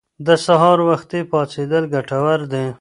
د 0.27 0.29
سهار 0.45 0.77
وختي 0.89 1.21
پاڅیدل 1.31 1.83
ګټور 1.93 2.39
دي. 2.51 2.65